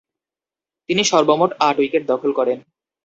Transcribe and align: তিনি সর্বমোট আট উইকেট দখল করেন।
তিনি 0.89 1.01
সর্বমোট 1.03 1.51
আট 1.59 1.75
উইকেট 1.79 2.03
দখল 2.07 2.31
করেন। 2.39 2.57